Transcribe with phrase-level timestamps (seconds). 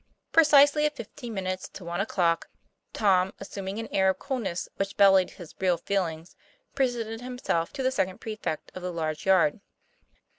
[0.31, 2.49] Precisely at fifteen minutes to one o'clock,
[2.91, 6.35] Tom, assuming an air of coolness which belied his real feelings,
[6.73, 9.59] presented himself to the second prefect of the large yard.